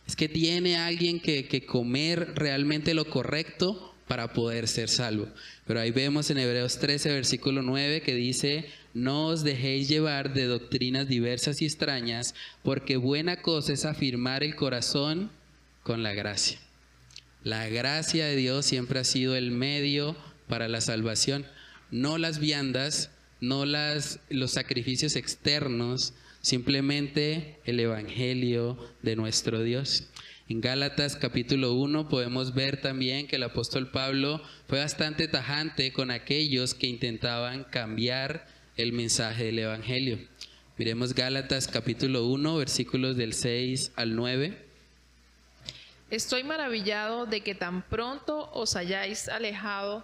[0.08, 5.28] Es que tiene alguien que, que comer realmente lo correcto para poder ser salvo.
[5.68, 10.46] Pero ahí vemos en Hebreos 13, versículo 9, que dice, no os dejéis llevar de
[10.46, 15.30] doctrinas diversas y extrañas, porque buena cosa es afirmar el corazón
[15.84, 16.58] con la gracia.
[17.44, 20.16] La gracia de Dios siempre ha sido el medio
[20.48, 21.46] para la salvación
[21.92, 30.08] no las viandas, no las, los sacrificios externos, simplemente el Evangelio de nuestro Dios.
[30.50, 36.10] En Gálatas capítulo 1 podemos ver también que el apóstol Pablo fue bastante tajante con
[36.10, 40.20] aquellos que intentaban cambiar el mensaje del Evangelio.
[40.78, 44.58] Miremos Gálatas capítulo 1 versículos del 6 al 9.
[46.10, 50.04] Estoy maravillado de que tan pronto os hayáis alejado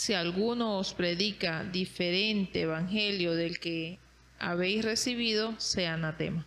[0.00, 3.98] si alguno os predica diferente evangelio del que
[4.38, 6.46] habéis recibido, sea anatema.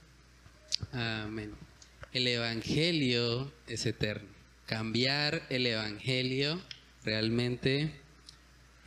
[0.92, 1.54] Amén.
[2.14, 4.28] El evangelio es eterno.
[4.66, 6.60] Cambiar el evangelio
[7.06, 7.92] realmente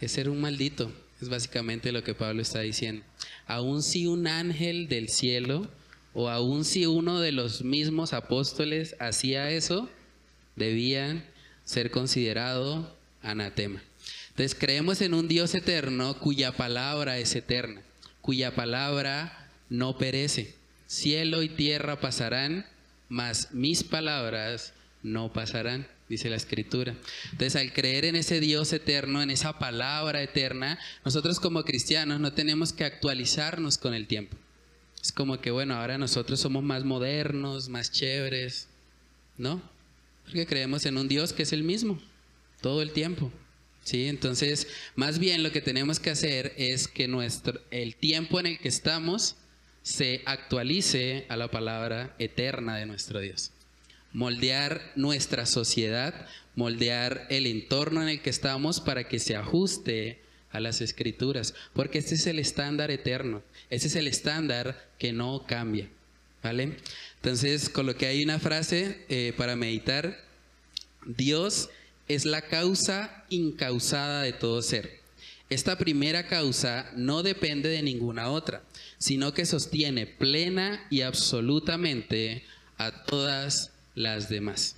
[0.00, 0.92] es ser un maldito.
[1.22, 3.04] Es básicamente lo que Pablo está diciendo.
[3.46, 5.70] Aun si un ángel del cielo
[6.12, 9.88] o aun si uno de los mismos apóstoles hacía eso,
[10.56, 11.24] debían
[11.62, 13.80] ser considerado anatema.
[14.36, 17.80] Entonces creemos en un Dios eterno cuya palabra es eterna,
[18.20, 20.54] cuya palabra no perece.
[20.86, 22.66] Cielo y tierra pasarán,
[23.08, 26.94] mas mis palabras no pasarán, dice la escritura.
[27.32, 32.34] Entonces al creer en ese Dios eterno, en esa palabra eterna, nosotros como cristianos no
[32.34, 34.36] tenemos que actualizarnos con el tiempo.
[35.02, 38.68] Es como que, bueno, ahora nosotros somos más modernos, más chéveres,
[39.38, 39.62] ¿no?
[40.26, 41.98] Porque creemos en un Dios que es el mismo,
[42.60, 43.32] todo el tiempo.
[43.86, 44.08] ¿Sí?
[44.08, 48.58] Entonces, más bien lo que tenemos que hacer es que nuestro, el tiempo en el
[48.58, 49.36] que estamos
[49.82, 53.52] se actualice a la palabra eterna de nuestro Dios.
[54.12, 60.20] Moldear nuestra sociedad, moldear el entorno en el que estamos para que se ajuste
[60.50, 65.46] a las escrituras, porque este es el estándar eterno, ese es el estándar que no
[65.46, 65.88] cambia.
[66.42, 66.76] ¿Vale?
[67.22, 70.24] Entonces, coloqué ahí una frase eh, para meditar.
[71.04, 71.70] Dios
[72.08, 75.00] es la causa incausada de todo ser.
[75.48, 78.62] Esta primera causa no depende de ninguna otra,
[78.98, 82.42] sino que sostiene plena y absolutamente
[82.78, 84.76] a todas las demás.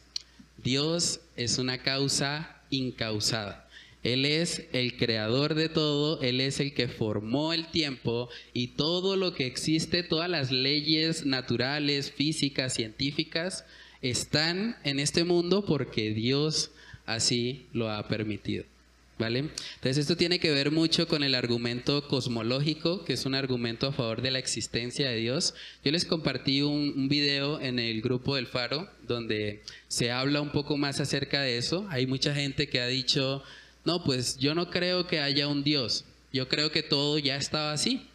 [0.63, 3.69] Dios es una causa incausada.
[4.03, 9.17] Él es el creador de todo, Él es el que formó el tiempo y todo
[9.17, 13.65] lo que existe, todas las leyes naturales, físicas, científicas,
[14.01, 16.71] están en este mundo porque Dios
[17.09, 18.65] así lo ha permitido.
[19.19, 19.41] ¿Vale?
[19.41, 23.93] Entonces esto tiene que ver mucho con el argumento cosmológico, que es un argumento a
[23.93, 25.55] favor de la existencia de Dios.
[25.85, 30.53] Yo les compartí un, un, video en el grupo del Faro donde se habla un
[30.53, 31.85] poco más acerca de eso.
[31.91, 33.43] Hay mucha gente que ha dicho,
[33.85, 37.73] no, pues yo no creo que haya un Dios, yo creo que todo ya estaba
[37.73, 38.07] así.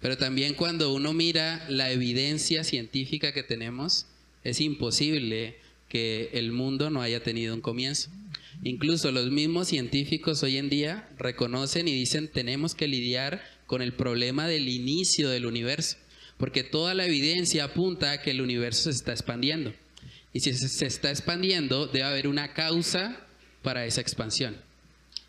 [0.00, 4.04] Pero también cuando uno mira la evidencia científica que tenemos,
[4.42, 5.56] es imposible
[5.94, 8.10] que el mundo no haya tenido un comienzo.
[8.64, 13.92] Incluso los mismos científicos hoy en día reconocen y dicen tenemos que lidiar con el
[13.92, 15.96] problema del inicio del universo,
[16.36, 19.72] porque toda la evidencia apunta a que el universo se está expandiendo.
[20.32, 23.24] Y si se está expandiendo, debe haber una causa
[23.62, 24.56] para esa expansión.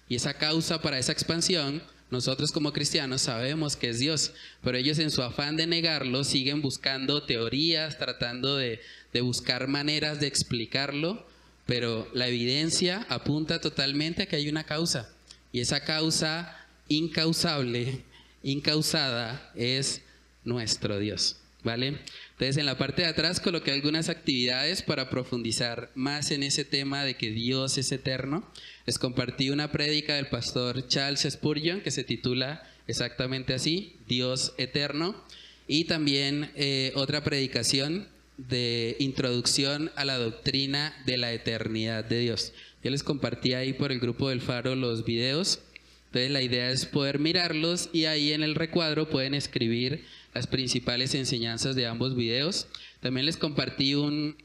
[0.10, 4.98] Y esa causa para esa expansión, nosotros como cristianos sabemos que es Dios, pero ellos
[4.98, 8.82] en su afán de negarlo siguen buscando teorías, tratando de,
[9.16, 11.26] de buscar maneras de explicarlo,
[11.66, 15.10] pero la evidencia apunta totalmente a que hay una causa.
[15.54, 18.02] Y esa causa incausable,
[18.44, 20.02] incausada, es
[20.44, 21.38] nuestro Dios.
[21.64, 22.00] ¿Vale?
[22.32, 27.06] Entonces en la parte de atrás coloqué algunas actividades para profundizar más en ese tema
[27.06, 28.46] de que Dios es eterno.
[28.86, 35.16] Les compartí una prédica del pastor Charles Spurgeon que se titula exactamente así, Dios eterno.
[35.70, 42.54] Y también eh, otra predicación de introducción a la doctrina de la eternidad de Dios.
[42.84, 45.60] Yo les compartí ahí por el grupo del Faro los videos.
[46.08, 51.16] Entonces la idea es poder mirarlos y ahí en el recuadro pueden escribir las principales
[51.16, 52.68] enseñanzas de ambos videos.
[53.00, 54.36] También les compartí un,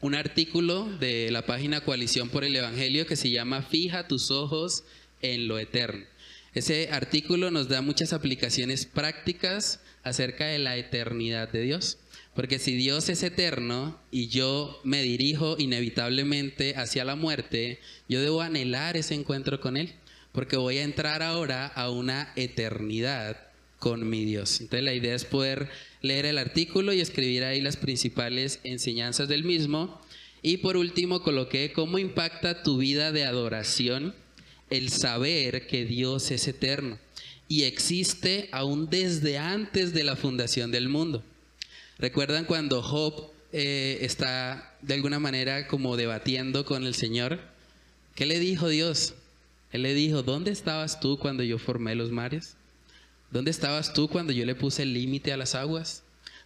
[0.00, 4.84] un artículo de la página Coalición por el Evangelio que se llama Fija tus ojos
[5.22, 6.04] en lo eterno.
[6.54, 11.98] Ese artículo nos da muchas aplicaciones prácticas acerca de la eternidad de Dios.
[12.34, 17.78] Porque si Dios es eterno y yo me dirijo inevitablemente hacia la muerte,
[18.08, 19.92] yo debo anhelar ese encuentro con Él,
[20.32, 23.36] porque voy a entrar ahora a una eternidad
[23.78, 24.60] con mi Dios.
[24.60, 25.68] Entonces la idea es poder
[26.00, 30.00] leer el artículo y escribir ahí las principales enseñanzas del mismo.
[30.42, 34.14] Y por último coloqué cómo impacta tu vida de adoración
[34.70, 36.98] el saber que Dios es eterno
[37.48, 41.22] y existe aún desde antes de la fundación del mundo.
[41.98, 47.40] ¿Recuerdan cuando Job eh, está de alguna manera como debatiendo con el Señor?
[48.16, 49.14] ¿Qué le dijo Dios?
[49.72, 52.56] Él le dijo, ¿dónde estabas tú cuando yo formé los mares?
[53.30, 56.02] ¿Dónde estabas tú cuando yo le puse el límite a las aguas?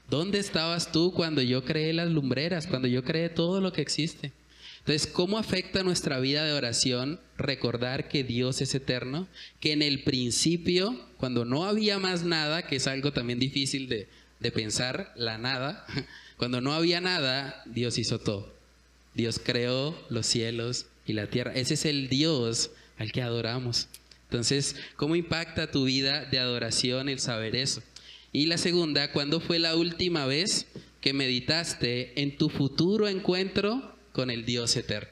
[0.09, 4.33] ¿Dónde estabas tú cuando yo creé las lumbreras, cuando yo creé todo lo que existe?
[4.81, 9.29] Entonces, ¿cómo afecta nuestra vida de oración recordar que Dios es eterno?
[9.61, 14.09] Que en el principio, cuando no había más nada, que es algo también difícil de,
[14.41, 15.87] de pensar, la nada,
[16.37, 18.53] cuando no había nada, Dios hizo todo.
[19.15, 21.53] Dios creó los cielos y la tierra.
[21.55, 23.89] Ese es el Dios al que adoramos.
[24.25, 27.83] Entonces, ¿cómo impacta tu vida de adoración el saber eso?
[28.33, 30.67] Y la segunda, ¿cuándo fue la última vez
[31.01, 35.09] que meditaste en tu futuro encuentro con el Dios eterno?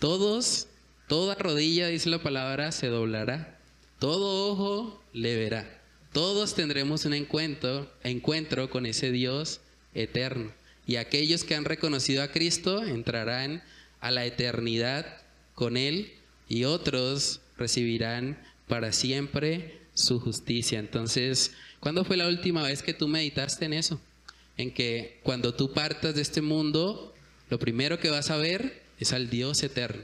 [0.00, 0.66] Todos,
[1.08, 3.58] toda rodilla, dice la palabra, se doblará.
[3.98, 5.82] Todo ojo le verá.
[6.16, 9.60] Todos tendremos un encuentro, encuentro con ese Dios
[9.92, 10.50] eterno.
[10.86, 13.62] Y aquellos que han reconocido a Cristo entrarán
[14.00, 15.20] a la eternidad
[15.54, 16.14] con Él
[16.48, 20.78] y otros recibirán para siempre su justicia.
[20.78, 24.00] Entonces, ¿cuándo fue la última vez que tú meditaste en eso?
[24.56, 27.14] En que cuando tú partas de este mundo,
[27.50, 30.02] lo primero que vas a ver es al Dios eterno,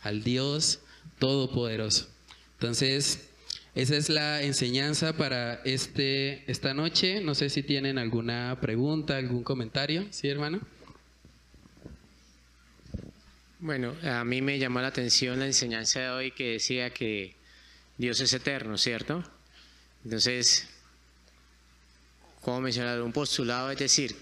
[0.00, 0.78] al Dios
[1.18, 2.08] todopoderoso.
[2.54, 3.28] Entonces,
[3.74, 7.20] esa es la enseñanza para este, esta noche.
[7.22, 10.06] No sé si tienen alguna pregunta, algún comentario.
[10.10, 10.60] ¿Sí, hermano?
[13.60, 17.34] Bueno, a mí me llamó la atención la enseñanza de hoy que decía que
[17.96, 19.24] Dios es eterno, ¿cierto?
[20.04, 20.68] Entonces,
[22.42, 24.16] como mencionar un postulado es decir,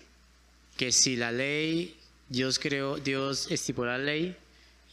[0.76, 1.96] que si la ley,
[2.28, 4.36] Dios creó, Dios estipuló la ley,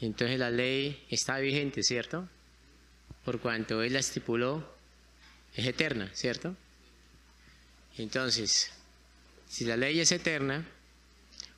[0.01, 2.28] entonces la ley está vigente, ¿cierto?
[3.28, 4.65] Por cuanto Él la estipuló,
[5.53, 6.55] es eterna, ¿cierto?
[7.97, 8.71] Entonces,
[9.49, 10.65] si la ley es eterna,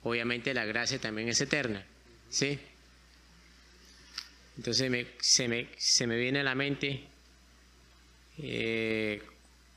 [0.01, 1.86] obviamente la gracia también es eterna,
[2.32, 2.57] ¿sí?
[4.57, 4.78] Entonces
[5.22, 7.03] se, me, se me viene a la mente
[8.39, 9.22] eh,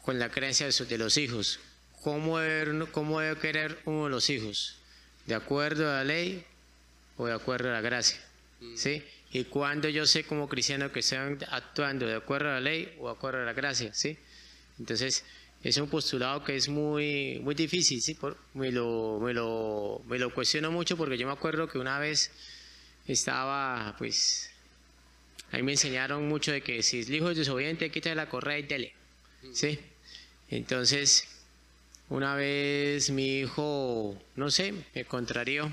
[0.00, 1.60] con la creencia de los hijos.
[2.00, 4.78] ¿Cómo debe, ¿Cómo debe querer uno de los hijos?
[5.26, 6.42] ¿De acuerdo a la ley
[7.18, 8.18] o de acuerdo a la gracia?
[8.76, 9.04] ¿Sí?
[9.32, 13.06] Y cuando yo sé como cristiano que están actuando de acuerdo a la ley o
[13.06, 14.18] de acuerdo a la gracia, ¿sí?
[14.78, 15.24] Entonces,
[15.62, 18.16] es un postulado que es muy, muy difícil, ¿sí?
[18.54, 22.30] me, lo, me, lo, me lo cuestiono mucho porque yo me acuerdo que una vez
[23.06, 24.52] estaba, pues,
[25.52, 28.62] Ahí me enseñaron mucho de que si el hijo es desobediente, quítale la correa y
[28.62, 28.94] dele.
[29.52, 29.78] ¿Sí?
[30.48, 31.28] Entonces,
[32.08, 35.72] una vez mi hijo, no sé, me contrarió.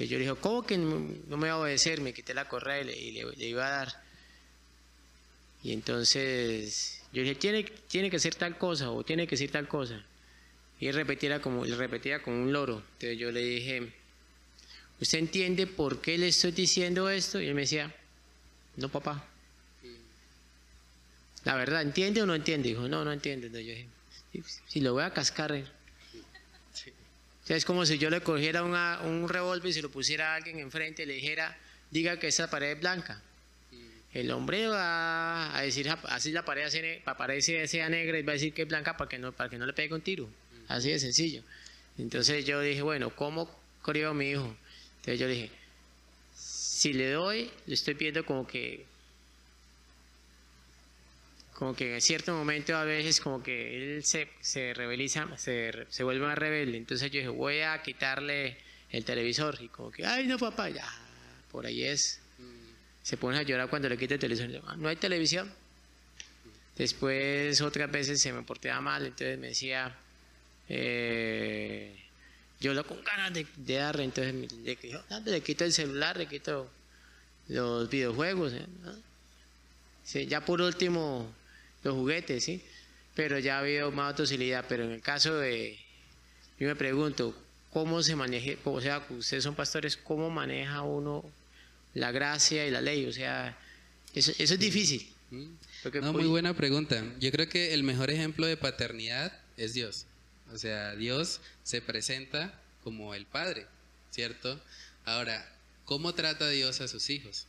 [0.00, 2.00] Entonces yo le dije, ¿cómo que no me va a obedecer?
[2.00, 4.02] Me quité la correa y le, iba a dar.
[5.62, 9.50] Y entonces yo le dije, tiene, tiene que ser tal cosa o tiene que ser
[9.50, 10.02] tal cosa.
[10.78, 12.82] Y él repetía como, repetía como un loro.
[12.94, 13.92] Entonces yo le dije,
[15.02, 17.38] ¿usted entiende por qué le estoy diciendo esto?
[17.38, 17.94] Y él me decía,
[18.76, 19.28] no, papá.
[21.44, 22.70] La verdad, ¿entiende o no entiende?
[22.70, 23.50] Dijo, no, no entiende.
[23.50, 23.86] yo dije,
[24.66, 25.62] si lo voy a cascar.
[27.48, 27.56] Eh".
[27.56, 31.02] es como si yo le cogiera un revólver y se lo pusiera a alguien enfrente
[31.02, 31.56] y le dijera,
[31.90, 33.22] diga que esa pared es blanca.
[34.12, 36.66] El hombre va a decir, así la pared
[37.04, 39.56] aparece sea negra y va a decir que es blanca para que no, para que
[39.56, 40.28] no le pegue un tiro.
[40.66, 41.42] Así de sencillo.
[41.96, 43.48] Entonces yo dije, bueno, ¿cómo
[43.82, 44.56] crió mi hijo?
[44.98, 45.50] Entonces yo dije,
[46.34, 48.84] si le doy, le estoy viendo como que
[51.60, 56.02] como que en cierto momento a veces como que él se, se rebeliza, se, se
[56.02, 56.78] vuelve más rebelde.
[56.78, 58.56] Entonces yo dije, voy a quitarle
[58.90, 59.58] el televisor.
[59.60, 60.88] Y como que, ay no papá, ya,
[61.52, 62.18] por ahí es.
[63.02, 64.62] Se pone a llorar cuando le quita el televisor.
[64.66, 65.52] Ah, no hay televisión.
[66.78, 69.94] Después otras veces se me portaba mal, entonces me decía,
[70.66, 71.94] eh,
[72.58, 74.78] yo lo con ganas de, darle, entonces le,
[75.26, 76.70] le, quito el celular, le quito
[77.48, 80.26] los videojuegos, ¿eh?
[80.26, 81.30] ya por último
[81.82, 82.62] los juguetes, ¿sí?
[83.14, 85.78] Pero ya ha habido más docilidad, pero en el caso de,
[86.58, 87.36] yo me pregunto,
[87.72, 91.24] ¿cómo se maneja, o sea, ustedes son pastores, ¿cómo maneja uno
[91.94, 93.06] la gracia y la ley?
[93.06, 93.56] O sea,
[94.14, 95.12] eso, eso es difícil.
[95.30, 97.02] no, muy buena pregunta.
[97.18, 100.06] Yo creo que el mejor ejemplo de paternidad es Dios.
[100.52, 103.66] O sea, Dios se presenta como el Padre,
[104.10, 104.60] ¿cierto?
[105.04, 105.48] Ahora,
[105.84, 107.46] ¿cómo trata Dios a sus hijos?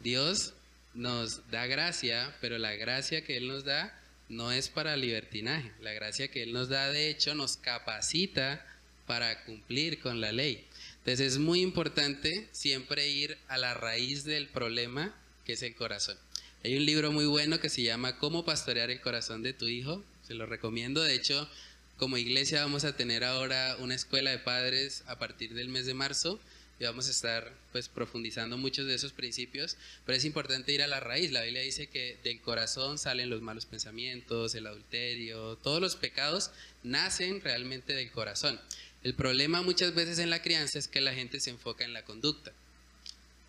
[0.00, 0.54] Dios
[0.94, 3.96] nos da gracia, pero la gracia que Él nos da
[4.28, 5.72] no es para libertinaje.
[5.80, 8.64] La gracia que Él nos da, de hecho, nos capacita
[9.06, 10.66] para cumplir con la ley.
[10.98, 15.14] Entonces es muy importante siempre ir a la raíz del problema,
[15.44, 16.16] que es el corazón.
[16.62, 20.04] Hay un libro muy bueno que se llama Cómo pastorear el corazón de tu hijo.
[20.22, 21.02] Se lo recomiendo.
[21.02, 21.48] De hecho,
[21.96, 25.94] como iglesia vamos a tener ahora una escuela de padres a partir del mes de
[25.94, 26.38] marzo
[26.80, 29.76] y vamos a estar pues profundizando muchos de esos principios,
[30.06, 31.30] pero es importante ir a la raíz.
[31.30, 36.50] La Biblia dice que del corazón salen los malos pensamientos, el adulterio, todos los pecados
[36.82, 38.58] nacen realmente del corazón.
[39.02, 42.06] El problema muchas veces en la crianza es que la gente se enfoca en la
[42.06, 42.50] conducta.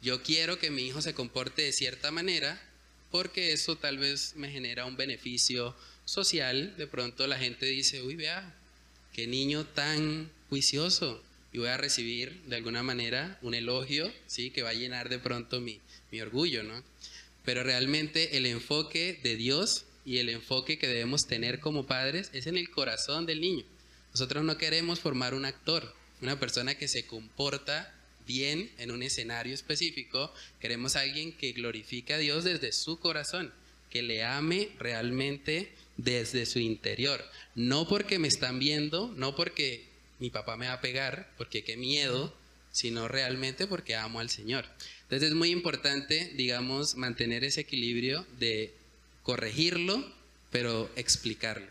[0.01, 2.61] Yo quiero que mi hijo se comporte de cierta manera
[3.11, 5.73] porque eso tal vez me genera un beneficio
[6.03, 6.75] social.
[6.75, 8.53] De pronto la gente dice, uy, vea,
[9.13, 11.23] qué niño tan juicioso.
[11.53, 14.51] Y voy a recibir de alguna manera un elogio, ¿sí?
[14.51, 15.81] Que va a llenar de pronto mi,
[16.11, 16.83] mi orgullo, ¿no?
[17.43, 22.47] Pero realmente el enfoque de Dios y el enfoque que debemos tener como padres es
[22.47, 23.65] en el corazón del niño.
[24.13, 27.93] Nosotros no queremos formar un actor, una persona que se comporta
[28.27, 30.33] bien en un escenario específico.
[30.59, 33.53] Queremos alguien que glorifique a Dios desde su corazón,
[33.89, 37.23] que le ame realmente desde su interior.
[37.55, 39.90] No porque me están viendo, no porque
[40.21, 42.33] mi papá me va a pegar, porque qué miedo,
[42.71, 44.65] sino realmente porque amo al Señor.
[45.01, 48.73] Entonces es muy importante, digamos, mantener ese equilibrio de
[49.23, 50.09] corregirlo,
[50.51, 51.67] pero explicarlo.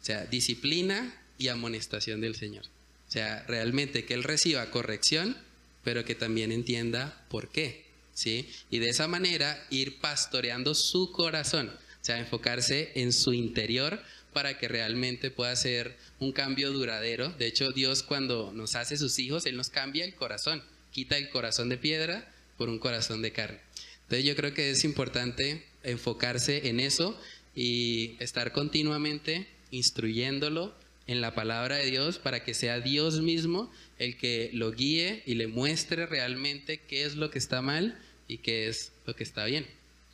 [0.00, 2.64] O sea, disciplina y amonestación del Señor.
[3.08, 5.36] O sea, realmente que Él reciba corrección,
[5.82, 7.86] pero que también entienda por qué.
[8.12, 8.50] ¿sí?
[8.68, 14.58] Y de esa manera ir pastoreando su corazón, o sea, enfocarse en su interior para
[14.58, 17.30] que realmente pueda ser un cambio duradero.
[17.30, 20.62] De hecho, Dios cuando nos hace sus hijos, Él nos cambia el corazón,
[20.92, 23.60] quita el corazón de piedra por un corazón de carne.
[24.02, 27.18] Entonces yo creo que es importante enfocarse en eso
[27.54, 30.74] y estar continuamente instruyéndolo
[31.06, 35.34] en la palabra de Dios para que sea Dios mismo el que lo guíe y
[35.34, 37.98] le muestre realmente qué es lo que está mal
[38.28, 39.66] y qué es lo que está bien.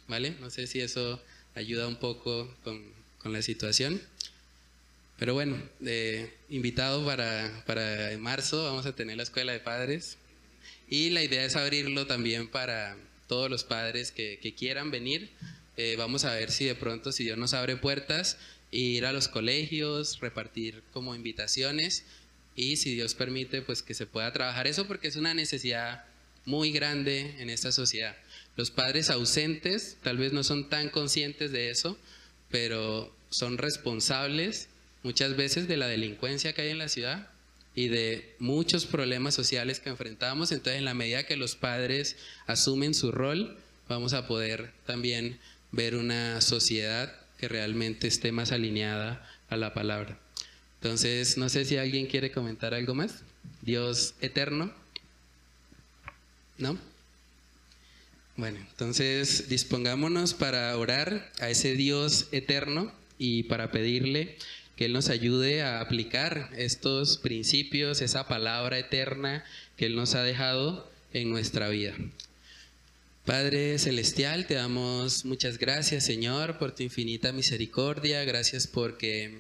[0.06, 0.34] ¿Vale?
[0.40, 1.20] No sé si eso
[1.54, 2.82] ayuda un poco con,
[3.33, 4.01] la situación.
[5.18, 10.18] Pero bueno, eh, invitado para, para marzo vamos a tener la escuela de padres
[10.89, 12.97] y la idea es abrirlo también para
[13.27, 15.31] todos los padres que, quieran venir.
[15.77, 18.39] Eh, vamos a ver si de pronto, si Dios nos abre puertas,
[18.70, 22.05] ir a los colegios, repartir como invitaciones
[22.57, 26.05] y si Dios permite, pues que se pueda trabajar eso porque es una necesidad
[26.45, 28.16] muy grande en esta sociedad.
[28.57, 31.99] Los padres ausentes tal vez no son tan conscientes de eso,
[32.55, 34.68] pero son responsables
[35.02, 37.28] muchas veces de la delincuencia que hay en la ciudad
[37.74, 40.52] y de muchos problemas sociales que enfrentamos.
[40.52, 42.14] Entonces, en la medida que los padres
[42.46, 45.40] asumen su rol, vamos a poder también
[45.72, 50.20] ver una sociedad que realmente esté más alineada a la palabra.
[50.80, 53.24] Entonces, no sé si alguien quiere comentar algo más.
[53.62, 54.72] Dios eterno.
[56.59, 56.78] ¿No?
[58.37, 64.37] Bueno, entonces dispongámonos para orar a ese Dios eterno y para pedirle
[64.76, 69.45] que Él nos ayude a aplicar estos principios, esa palabra eterna
[69.76, 71.95] que Él nos ha dejado en nuestra vida.
[73.24, 78.24] Padre Celestial, te damos muchas gracias, Señor, por tu infinita misericordia.
[78.24, 79.39] Gracias porque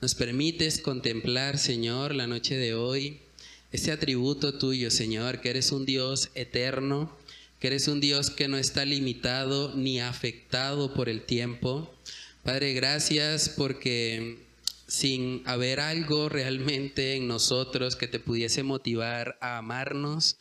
[0.00, 3.20] nos permites contemplar, Señor, la noche de hoy,
[3.70, 7.16] este atributo tuyo, Señor, que eres un Dios eterno,
[7.60, 11.94] que eres un Dios que no está limitado ni afectado por el tiempo.
[12.42, 14.46] Padre, gracias porque
[14.88, 20.38] sin haber algo realmente en nosotros que te pudiese motivar a amarnos,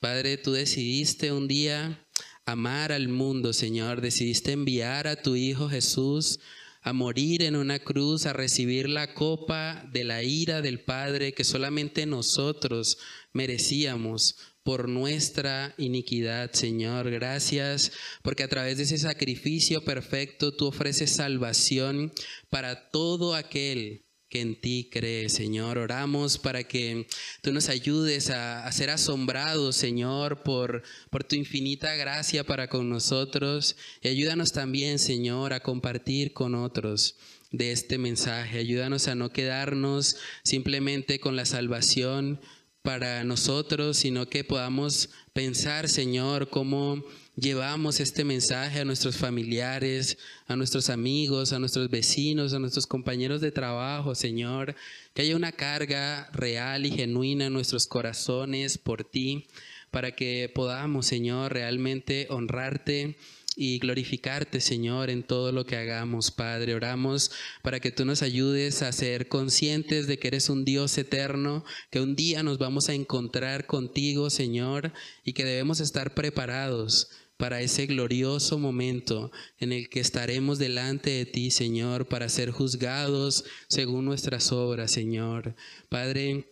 [0.00, 2.04] Padre, tú decidiste un día
[2.46, 6.40] amar al mundo, Señor, decidiste enviar a tu Hijo Jesús
[6.82, 11.44] a morir en una cruz, a recibir la copa de la ira del Padre que
[11.44, 12.98] solamente nosotros
[13.32, 17.10] merecíamos por nuestra iniquidad, Señor.
[17.10, 17.92] Gracias
[18.22, 22.12] porque a través de ese sacrificio perfecto tú ofreces salvación
[22.48, 25.76] para todo aquel que en ti cree, Señor.
[25.76, 27.06] Oramos para que
[27.42, 33.76] tú nos ayudes a, ser asombrados, Señor, por, por tu infinita gracia para con nosotros.
[34.02, 37.16] Y ayúdanos también, Señor, a compartir con otros
[37.52, 38.58] de este mensaje.
[38.58, 42.40] Ayúdanos a no quedarnos simplemente con la salvación
[42.84, 47.02] para nosotros, sino que podamos pensar, Señor, cómo
[47.34, 50.18] llevamos este mensaje a nuestros familiares,
[50.48, 54.76] a nuestros amigos, a nuestros vecinos, a nuestros compañeros de trabajo, Señor,
[55.14, 59.46] que haya una carga real y genuina en nuestros corazones por ti,
[59.90, 63.16] para que podamos, Señor, realmente honrarte
[63.56, 66.74] y glorificarte, Señor, en todo lo que hagamos, Padre.
[66.74, 67.30] Oramos
[67.62, 72.00] para que tú nos ayudes a ser conscientes de que eres un Dios eterno, que
[72.00, 74.92] un día nos vamos a encontrar contigo, Señor,
[75.24, 81.26] y que debemos estar preparados para ese glorioso momento en el que estaremos delante de
[81.26, 85.56] ti, Señor, para ser juzgados según nuestras obras, Señor.
[85.88, 86.48] Padre,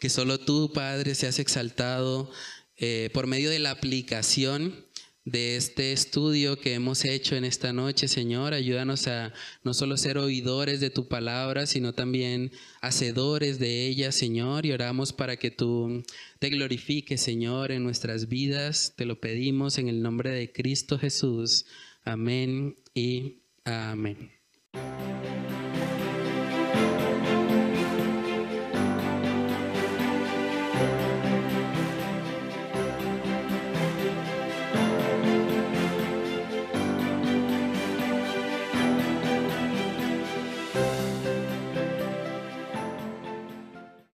[0.00, 2.30] que solo tú, Padre, seas exaltado
[2.76, 4.86] eh, por medio de la aplicación
[5.24, 8.52] de este estudio que hemos hecho en esta noche, Señor.
[8.52, 12.52] Ayúdanos a no solo ser oidores de tu palabra, sino también
[12.82, 14.66] hacedores de ella, Señor.
[14.66, 16.02] Y oramos para que tú
[16.38, 18.92] te glorifiques, Señor, en nuestras vidas.
[18.96, 21.64] Te lo pedimos en el nombre de Cristo Jesús.
[22.04, 24.30] Amén y amén.